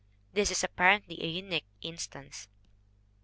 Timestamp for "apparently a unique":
0.63-1.67